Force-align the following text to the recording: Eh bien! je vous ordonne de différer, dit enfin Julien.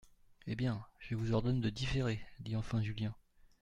Eh 0.47 0.55
bien! 0.55 0.83
je 0.97 1.13
vous 1.13 1.31
ordonne 1.31 1.61
de 1.61 1.69
différer, 1.69 2.19
dit 2.39 2.55
enfin 2.55 2.81
Julien. 2.81 3.13